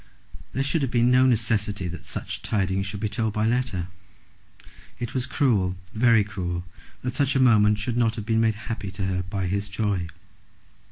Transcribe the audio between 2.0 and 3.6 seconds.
such tidings should be told by